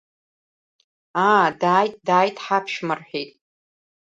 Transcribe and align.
Ааа, 1.27 1.49
дааит, 1.59 1.93
дааит, 2.05 2.37
ҳаԥшәма,— 2.45 2.93
рҳәеит. 2.99 3.31